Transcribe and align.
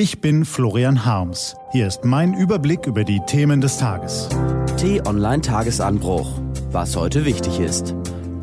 Ich 0.00 0.20
bin 0.20 0.44
Florian 0.44 1.04
Harms. 1.04 1.56
Hier 1.72 1.88
ist 1.88 2.04
mein 2.04 2.32
Überblick 2.32 2.86
über 2.86 3.02
die 3.02 3.18
Themen 3.26 3.60
des 3.60 3.78
Tages. 3.78 4.28
T-Online 4.76 5.40
Tagesanbruch. 5.40 6.40
Was 6.70 6.94
heute 6.94 7.24
wichtig 7.24 7.58
ist. 7.58 7.96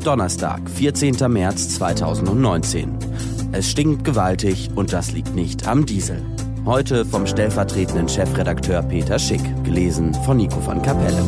Donnerstag, 0.04 0.68
14. 0.68 1.16
März 1.32 1.70
2019. 1.76 2.98
Es 3.52 3.70
stinkt 3.70 4.04
gewaltig 4.04 4.68
und 4.74 4.92
das 4.92 5.12
liegt 5.12 5.34
nicht 5.34 5.66
am 5.66 5.86
Diesel. 5.86 6.20
Heute 6.66 7.06
vom 7.06 7.26
stellvertretenden 7.26 8.10
Chefredakteur 8.10 8.82
Peter 8.82 9.18
Schick, 9.18 9.40
gelesen 9.64 10.12
von 10.12 10.36
Nico 10.36 10.60
von 10.60 10.82
Kapelle. 10.82 11.24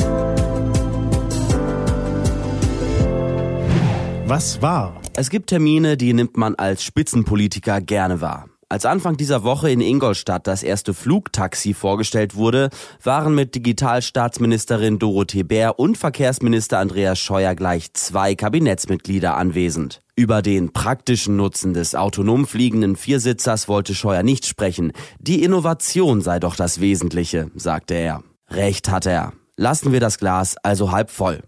Was 4.26 4.60
war? 4.60 5.00
Es 5.16 5.30
gibt 5.30 5.48
Termine, 5.48 5.96
die 5.96 6.12
nimmt 6.12 6.36
man 6.36 6.54
als 6.54 6.84
Spitzenpolitiker 6.84 7.80
gerne 7.80 8.20
wahr. 8.20 8.44
Als 8.70 8.84
Anfang 8.84 9.16
dieser 9.16 9.44
Woche 9.44 9.70
in 9.70 9.80
Ingolstadt 9.80 10.46
das 10.46 10.62
erste 10.62 10.92
Flugtaxi 10.92 11.72
vorgestellt 11.72 12.34
wurde, 12.34 12.68
waren 13.02 13.34
mit 13.34 13.54
Digitalstaatsministerin 13.54 14.98
Dorothee 14.98 15.42
Bär 15.42 15.78
und 15.78 15.96
Verkehrsminister 15.96 16.78
Andreas 16.78 17.18
Scheuer 17.18 17.54
gleich 17.54 17.94
zwei 17.94 18.34
Kabinettsmitglieder 18.34 19.38
anwesend. 19.38 20.02
Über 20.16 20.42
den 20.42 20.70
praktischen 20.74 21.36
Nutzen 21.36 21.72
des 21.72 21.94
autonom 21.94 22.46
fliegenden 22.46 22.96
Viersitzers 22.96 23.68
wollte 23.68 23.94
Scheuer 23.94 24.22
nicht 24.22 24.44
sprechen. 24.44 24.92
Die 25.18 25.42
Innovation 25.42 26.20
sei 26.20 26.38
doch 26.38 26.54
das 26.54 26.78
Wesentliche, 26.78 27.50
sagte 27.54 27.94
er. 27.94 28.22
Recht 28.50 28.90
hat 28.90 29.06
er. 29.06 29.32
Lassen 29.56 29.92
wir 29.92 30.00
das 30.00 30.18
Glas 30.18 30.56
also 30.62 30.92
halb 30.92 31.10
voll. 31.10 31.42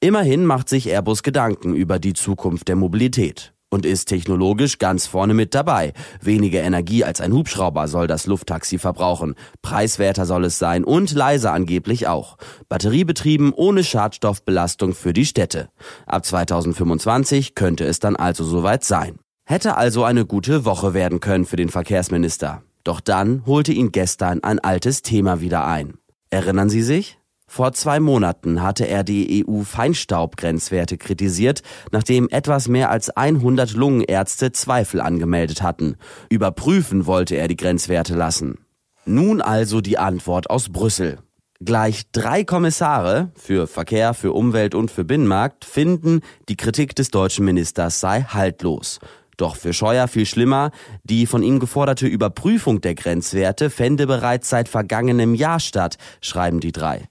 Immerhin 0.00 0.44
macht 0.44 0.68
sich 0.68 0.90
Airbus 0.90 1.22
Gedanken 1.22 1.74
über 1.74 1.98
die 1.98 2.12
Zukunft 2.12 2.68
der 2.68 2.76
Mobilität 2.76 3.54
und 3.70 3.86
ist 3.86 4.06
technologisch 4.06 4.78
ganz 4.78 5.06
vorne 5.06 5.34
mit 5.34 5.54
dabei. 5.54 5.92
Weniger 6.20 6.62
Energie 6.62 7.04
als 7.04 7.20
ein 7.20 7.32
Hubschrauber 7.32 7.88
soll 7.88 8.06
das 8.06 8.26
Lufttaxi 8.26 8.78
verbrauchen. 8.78 9.34
Preiswerter 9.62 10.26
soll 10.26 10.44
es 10.44 10.58
sein 10.58 10.84
und 10.84 11.12
leiser 11.12 11.52
angeblich 11.52 12.06
auch. 12.06 12.36
Batteriebetrieben 12.68 13.52
ohne 13.52 13.84
Schadstoffbelastung 13.84 14.94
für 14.94 15.12
die 15.12 15.26
Städte. 15.26 15.68
Ab 16.06 16.24
2025 16.24 17.54
könnte 17.54 17.84
es 17.84 17.98
dann 17.98 18.16
also 18.16 18.44
soweit 18.44 18.84
sein. 18.84 19.18
Hätte 19.44 19.76
also 19.76 20.04
eine 20.04 20.26
gute 20.26 20.64
Woche 20.64 20.94
werden 20.94 21.20
können 21.20 21.46
für 21.46 21.56
den 21.56 21.70
Verkehrsminister. 21.70 22.62
Doch 22.84 23.00
dann 23.00 23.44
holte 23.46 23.72
ihn 23.72 23.92
gestern 23.92 24.42
ein 24.44 24.58
altes 24.58 25.02
Thema 25.02 25.40
wieder 25.40 25.66
ein. 25.66 25.94
Erinnern 26.30 26.68
Sie 26.68 26.82
sich? 26.82 27.17
Vor 27.50 27.72
zwei 27.72 27.98
Monaten 27.98 28.62
hatte 28.62 28.86
er 28.86 29.02
die 29.02 29.44
EU-Feinstaubgrenzwerte 29.44 30.98
kritisiert, 30.98 31.62
nachdem 31.90 32.28
etwas 32.28 32.68
mehr 32.68 32.90
als 32.90 33.08
100 33.08 33.72
Lungenärzte 33.72 34.52
Zweifel 34.52 35.00
angemeldet 35.00 35.62
hatten. 35.62 35.96
Überprüfen 36.28 37.06
wollte 37.06 37.36
er 37.36 37.48
die 37.48 37.56
Grenzwerte 37.56 38.14
lassen. 38.14 38.58
Nun 39.06 39.40
also 39.40 39.80
die 39.80 39.98
Antwort 39.98 40.50
aus 40.50 40.68
Brüssel. 40.68 41.18
Gleich 41.60 42.02
drei 42.12 42.44
Kommissare 42.44 43.32
für 43.34 43.66
Verkehr, 43.66 44.12
für 44.12 44.32
Umwelt 44.32 44.74
und 44.74 44.90
für 44.90 45.04
Binnenmarkt 45.04 45.64
finden, 45.64 46.20
die 46.50 46.56
Kritik 46.56 46.94
des 46.94 47.10
deutschen 47.10 47.46
Ministers 47.46 47.98
sei 47.98 48.22
haltlos. 48.22 49.00
Doch 49.38 49.56
für 49.56 49.72
Scheuer 49.72 50.06
viel 50.06 50.26
schlimmer, 50.26 50.70
die 51.02 51.24
von 51.24 51.42
ihm 51.42 51.60
geforderte 51.60 52.06
Überprüfung 52.06 52.82
der 52.82 52.94
Grenzwerte 52.94 53.70
fände 53.70 54.06
bereits 54.06 54.50
seit 54.50 54.68
vergangenem 54.68 55.34
Jahr 55.34 55.60
statt, 55.60 55.96
schreiben 56.20 56.60
die 56.60 56.72
drei. 56.72 57.08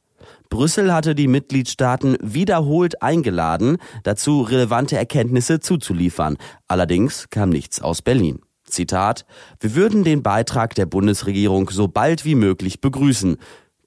Brüssel 0.50 0.94
hatte 0.94 1.16
die 1.16 1.28
Mitgliedstaaten 1.28 2.18
wiederholt 2.22 3.02
eingeladen, 3.02 3.78
dazu 4.04 4.42
relevante 4.42 4.98
Erkenntnisse 4.98 5.60
zuzuliefern. 5.60 6.38
Allerdings 6.68 7.30
kam 7.30 7.50
nichts 7.50 7.82
aus 7.82 8.02
Berlin. 8.02 8.40
Zitat, 8.66 9.26
wir 9.60 9.76
würden 9.76 10.04
den 10.04 10.24
Beitrag 10.24 10.76
der 10.76 10.86
Bundesregierung 10.86 11.70
so 11.70 11.88
bald 11.88 12.26
wie 12.26 12.36
möglich 12.36 12.82
begrüßen. 12.82 13.38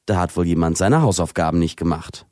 Da 0.07 0.19
hat 0.19 0.37
wohl 0.37 0.47
jemand 0.47 0.77
seine 0.77 1.03
Hausaufgaben 1.03 1.59
nicht 1.59 1.77
gemacht. 1.77 2.27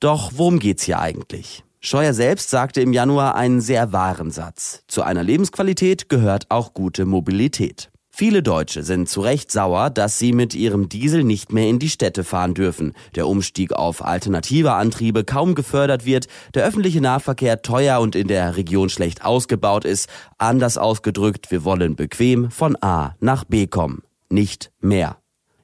Doch 0.00 0.32
worum 0.34 0.58
geht's 0.58 0.82
hier 0.82 1.00
eigentlich? 1.00 1.64
Scheuer 1.80 2.12
selbst 2.12 2.50
sagte 2.50 2.80
im 2.80 2.92
Januar 2.92 3.34
einen 3.34 3.60
sehr 3.60 3.92
wahren 3.92 4.30
Satz. 4.30 4.82
Zu 4.88 5.02
einer 5.02 5.22
Lebensqualität 5.22 6.08
gehört 6.08 6.46
auch 6.50 6.74
gute 6.74 7.06
Mobilität. 7.06 7.90
Viele 8.18 8.42
Deutsche 8.42 8.82
sind 8.82 9.10
zu 9.10 9.20
Recht 9.20 9.52
sauer, 9.52 9.90
dass 9.90 10.18
sie 10.18 10.32
mit 10.32 10.54
ihrem 10.54 10.88
Diesel 10.88 11.22
nicht 11.22 11.52
mehr 11.52 11.68
in 11.68 11.78
die 11.78 11.90
Städte 11.90 12.24
fahren 12.24 12.54
dürfen, 12.54 12.94
der 13.14 13.28
Umstieg 13.28 13.74
auf 13.74 14.02
alternative 14.02 14.72
Antriebe 14.72 15.22
kaum 15.22 15.54
gefördert 15.54 16.06
wird, 16.06 16.26
der 16.54 16.64
öffentliche 16.64 17.02
Nahverkehr 17.02 17.60
teuer 17.60 18.00
und 18.00 18.16
in 18.16 18.26
der 18.26 18.56
Region 18.56 18.88
schlecht 18.88 19.22
ausgebaut 19.22 19.84
ist, 19.84 20.08
anders 20.38 20.78
ausgedrückt, 20.78 21.50
wir 21.50 21.62
wollen 21.64 21.94
bequem 21.94 22.50
von 22.50 22.82
A 22.82 23.16
nach 23.20 23.44
B 23.44 23.66
kommen, 23.66 24.02
nicht 24.30 24.72
mehr. 24.80 25.18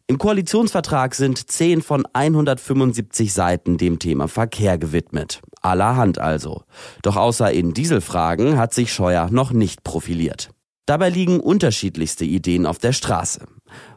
Im 0.07 0.19
Koalitionsvertrag 0.19 1.15
sind 1.15 1.51
10 1.51 1.81
von 1.81 2.05
175 2.13 3.33
Seiten 3.33 3.79
dem 3.79 3.99
Thema 3.99 4.29
Verkehr 4.29 4.77
gewidmet. 4.77 5.41
Allerhand 5.63 6.19
also. 6.19 6.65
Doch 7.01 7.17
außer 7.17 7.51
in 7.51 7.73
Dieselfragen 7.73 8.59
hat 8.59 8.75
sich 8.75 8.93
Scheuer 8.93 9.31
noch 9.31 9.53
nicht 9.53 9.85
profiliert. 9.85 10.51
Dabei 10.87 11.11
liegen 11.11 11.41
unterschiedlichste 11.41 12.25
Ideen 12.25 12.67
auf 12.67 12.79
der 12.79 12.93
Straße. 12.93 13.47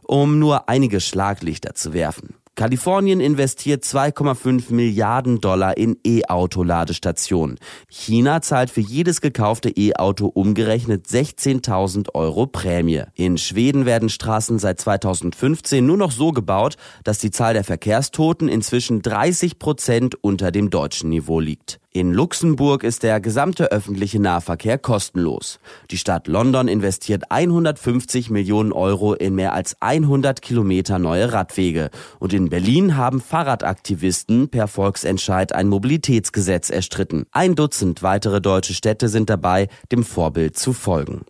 Um 0.03 0.37
nur 0.37 0.69
einige 0.69 1.01
Schlaglichter 1.01 1.73
zu 1.73 1.93
werfen. 1.93 2.35
Kalifornien 2.55 3.19
investiert 3.19 3.83
2,5 3.83 4.71
Milliarden 4.71 5.41
Dollar 5.41 5.75
in 5.75 5.97
E-Auto-Ladestationen. 6.05 7.59
China 7.89 8.41
zahlt 8.41 8.69
für 8.69 8.79
jedes 8.79 9.19
gekaufte 9.19 9.69
E-Auto 9.69 10.27
umgerechnet 10.27 11.05
16.000 11.05 12.13
Euro 12.13 12.47
Prämie. 12.47 13.03
In 13.13 13.37
Schweden 13.37 13.85
werden 13.85 14.07
Straßen 14.07 14.57
seit 14.57 14.79
2015 14.79 15.85
nur 15.85 15.97
noch 15.97 16.11
so 16.11 16.31
gebaut, 16.31 16.77
dass 17.03 17.19
die 17.19 17.31
Zahl 17.31 17.55
der 17.55 17.65
Verkehrstoten 17.65 18.47
inzwischen 18.47 19.01
30 19.01 19.59
Prozent 19.59 20.15
unter 20.23 20.51
dem 20.51 20.69
deutschen 20.69 21.09
Niveau 21.09 21.41
liegt. 21.41 21.81
In 21.95 22.11
Luxemburg 22.11 22.83
ist 22.83 23.03
der 23.03 23.21
gesamte 23.21 23.71
öffentliche 23.71 24.19
Nahverkehr 24.19 24.77
kostenlos. 24.77 25.61
Die 25.91 25.97
Stadt 25.97 26.27
London 26.27 26.67
investiert 26.67 27.31
150 27.31 28.29
Millionen 28.29 28.73
Euro 28.73 29.13
in 29.13 29.33
mehr 29.33 29.53
als 29.53 29.81
100 29.81 30.41
Kilometer 30.41 30.99
neue 30.99 31.31
Radwege. 31.31 31.89
Und 32.19 32.33
in 32.33 32.49
Berlin 32.49 32.97
haben 32.97 33.21
Fahrradaktivisten 33.21 34.49
per 34.49 34.67
Volksentscheid 34.67 35.55
ein 35.55 35.69
Mobilitätsgesetz 35.69 36.69
erstritten. 36.69 37.27
Ein 37.31 37.55
Dutzend 37.55 38.03
weitere 38.03 38.41
deutsche 38.41 38.73
Städte 38.73 39.07
sind 39.07 39.29
dabei, 39.29 39.69
dem 39.89 40.03
Vorbild 40.03 40.57
zu 40.57 40.73
folgen. 40.73 41.21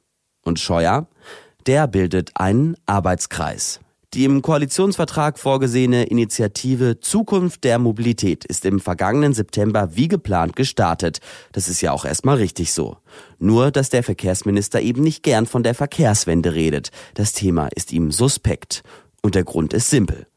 Und 0.43 0.59
Scheuer? 0.59 1.05
Der 1.67 1.85
bildet 1.85 2.31
einen 2.33 2.75
Arbeitskreis. 2.87 3.81
Die 4.15 4.23
im 4.23 4.41
Koalitionsvertrag 4.41 5.37
vorgesehene 5.37 6.05
Initiative 6.05 7.01
Zukunft 7.01 7.65
der 7.65 7.79
Mobilität 7.79 8.45
ist 8.45 8.63
im 8.63 8.79
vergangenen 8.79 9.33
September 9.33 9.89
wie 9.95 10.07
geplant 10.07 10.55
gestartet. 10.55 11.19
Das 11.51 11.67
ist 11.67 11.81
ja 11.81 11.91
auch 11.91 12.05
erstmal 12.05 12.37
richtig 12.37 12.71
so. 12.71 12.95
Nur, 13.39 13.71
dass 13.71 13.89
der 13.89 14.03
Verkehrsminister 14.03 14.79
eben 14.79 15.03
nicht 15.03 15.21
gern 15.21 15.45
von 15.47 15.63
der 15.63 15.75
Verkehrswende 15.75 16.53
redet. 16.53 16.91
Das 17.13 17.33
Thema 17.33 17.67
ist 17.75 17.91
ihm 17.91 18.09
suspekt. 18.09 18.83
Und 19.21 19.35
der 19.35 19.43
Grund 19.43 19.73
ist 19.73 19.89
simpel. 19.89 20.27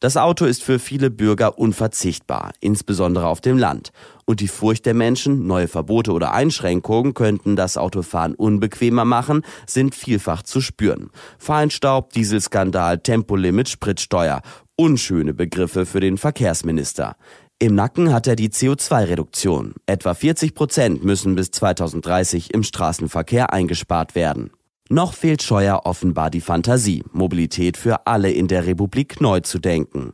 Das 0.00 0.16
Auto 0.16 0.44
ist 0.44 0.62
für 0.62 0.78
viele 0.78 1.10
Bürger 1.10 1.58
unverzichtbar, 1.58 2.52
insbesondere 2.60 3.26
auf 3.26 3.40
dem 3.40 3.58
Land. 3.58 3.90
Und 4.26 4.38
die 4.38 4.46
Furcht 4.46 4.86
der 4.86 4.94
Menschen, 4.94 5.48
neue 5.48 5.66
Verbote 5.66 6.12
oder 6.12 6.32
Einschränkungen 6.32 7.14
könnten 7.14 7.56
das 7.56 7.76
Autofahren 7.76 8.36
unbequemer 8.36 9.04
machen, 9.04 9.42
sind 9.66 9.96
vielfach 9.96 10.44
zu 10.44 10.60
spüren. 10.60 11.10
Feinstaub, 11.38 12.12
Dieselskandal, 12.12 12.98
Tempolimit, 12.98 13.68
Spritsteuer. 13.68 14.42
Unschöne 14.76 15.34
Begriffe 15.34 15.84
für 15.84 15.98
den 15.98 16.16
Verkehrsminister. 16.16 17.16
Im 17.58 17.74
Nacken 17.74 18.12
hat 18.12 18.28
er 18.28 18.36
die 18.36 18.50
CO2-Reduktion. 18.50 19.74
Etwa 19.86 20.14
40 20.14 20.54
Prozent 20.54 21.02
müssen 21.02 21.34
bis 21.34 21.50
2030 21.50 22.54
im 22.54 22.62
Straßenverkehr 22.62 23.52
eingespart 23.52 24.14
werden. 24.14 24.52
Noch 24.90 25.12
fehlt 25.12 25.42
Scheuer 25.42 25.82
offenbar 25.84 26.30
die 26.30 26.40
Fantasie, 26.40 27.04
Mobilität 27.12 27.76
für 27.76 28.06
alle 28.06 28.30
in 28.30 28.48
der 28.48 28.66
Republik 28.66 29.20
neu 29.20 29.40
zu 29.40 29.58
denken. 29.58 30.12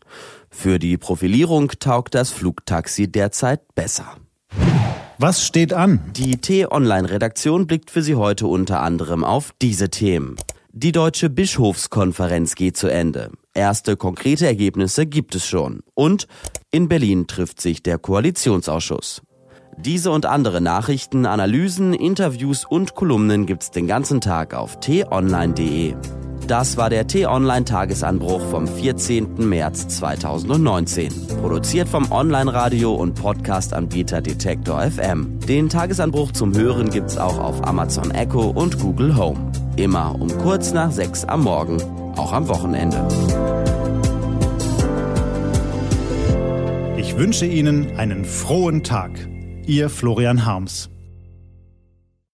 Für 0.50 0.80
die 0.80 0.96
Profilierung 0.96 1.68
taugt 1.78 2.14
das 2.14 2.30
Flugtaxi 2.30 3.06
derzeit 3.06 3.60
besser. 3.76 4.16
Was 5.18 5.46
steht 5.46 5.72
an? 5.72 6.00
Die 6.16 6.38
T-Online-Redaktion 6.38 7.68
blickt 7.68 7.92
für 7.92 8.02
Sie 8.02 8.16
heute 8.16 8.48
unter 8.48 8.80
anderem 8.80 9.22
auf 9.22 9.52
diese 9.62 9.90
Themen. 9.90 10.34
Die 10.72 10.90
Deutsche 10.90 11.30
Bischofskonferenz 11.30 12.56
geht 12.56 12.76
zu 12.76 12.88
Ende. 12.88 13.30
Erste 13.54 13.96
konkrete 13.96 14.46
Ergebnisse 14.46 15.06
gibt 15.06 15.36
es 15.36 15.46
schon. 15.46 15.82
Und 15.94 16.26
in 16.72 16.88
Berlin 16.88 17.28
trifft 17.28 17.60
sich 17.60 17.84
der 17.84 17.98
Koalitionsausschuss. 17.98 19.22
Diese 19.76 20.10
und 20.10 20.26
andere 20.26 20.60
Nachrichten, 20.60 21.26
Analysen, 21.26 21.94
Interviews 21.94 22.64
und 22.64 22.94
Kolumnen 22.94 23.46
gibt's 23.46 23.70
den 23.70 23.86
ganzen 23.86 24.20
Tag 24.20 24.54
auf 24.54 24.80
t-online.de. 24.80 25.94
Das 26.46 26.76
war 26.76 26.90
der 26.90 27.06
T-Online 27.06 27.64
Tagesanbruch 27.64 28.42
vom 28.50 28.66
14. 28.68 29.48
März 29.48 29.88
2019. 29.88 31.10
Produziert 31.40 31.88
vom 31.88 32.12
Online-Radio 32.12 32.92
und 32.92 33.14
Podcast-Anbieter 33.14 34.20
Detektor 34.20 34.82
FM. 34.82 35.40
Den 35.48 35.70
Tagesanbruch 35.70 36.32
zum 36.32 36.54
Hören 36.54 36.90
gibt's 36.90 37.16
auch 37.16 37.38
auf 37.38 37.66
Amazon 37.66 38.10
Echo 38.10 38.50
und 38.50 38.78
Google 38.78 39.16
Home. 39.16 39.52
Immer 39.76 40.20
um 40.20 40.28
kurz 40.38 40.74
nach 40.74 40.92
sechs 40.92 41.24
am 41.24 41.44
Morgen. 41.44 41.78
auch 42.16 42.32
am 42.32 42.46
Wochenende. 42.48 43.08
Ich 46.96 47.16
wünsche 47.16 47.46
Ihnen 47.46 47.96
einen 47.96 48.24
frohen 48.24 48.82
Tag. 48.84 49.10
Ihr 49.66 49.88
Florian 49.88 50.44
Harms. 50.44 50.93